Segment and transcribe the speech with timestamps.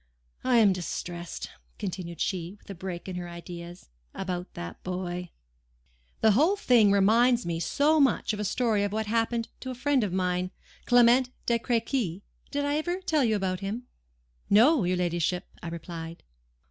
[0.43, 5.29] I am distressed," continued she, with a break in her ideas, "about that boy.
[6.21, 9.75] The whole thing reminds me so much of a story of what happened to a
[9.75, 12.23] friend of mine—Clement de Crequy.
[12.49, 13.83] Did I ever tell you about him?"
[14.49, 16.23] "No, your ladyship," I replied.